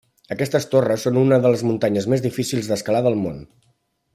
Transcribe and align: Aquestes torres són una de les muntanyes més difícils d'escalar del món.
Aquestes 0.35 0.63
torres 0.71 1.03
són 1.07 1.19
una 1.23 1.39
de 1.43 1.51
les 1.55 1.65
muntanyes 1.71 2.07
més 2.15 2.25
difícils 2.27 2.71
d'escalar 2.71 3.07
del 3.09 3.19
món. 3.27 3.39